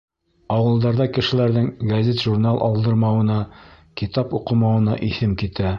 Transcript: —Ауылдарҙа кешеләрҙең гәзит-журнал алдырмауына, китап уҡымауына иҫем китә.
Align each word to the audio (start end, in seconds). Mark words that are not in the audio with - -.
—Ауылдарҙа 0.53 1.05
кешеләрҙең 1.17 1.67
гәзит-журнал 1.91 2.59
алдырмауына, 2.71 3.39
китап 4.03 4.37
уҡымауына 4.41 5.03
иҫем 5.13 5.43
китә. 5.45 5.69